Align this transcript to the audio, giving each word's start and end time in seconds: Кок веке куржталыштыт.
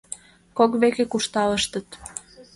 Кок 0.57 0.71
веке 0.81 1.03
куржталыштыт. 1.11 1.87